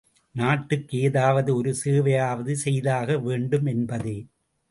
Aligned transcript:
நாட்டுக்கு 0.35 0.95
ஏதாவது 0.99 1.55
ஒரு 1.55 1.75
சேவையாவது 1.83 2.53
செய்தாக 2.63 3.17
வேண்டும் 3.19 3.65
என்பதே. 3.65 4.17